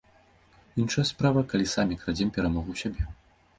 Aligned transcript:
Іншая 0.83 1.05
справа, 1.09 1.45
калі 1.53 1.65
самі 1.75 1.99
крадзем 2.01 2.29
перамогу 2.41 2.69
ў 2.71 2.77
сябе. 2.85 3.01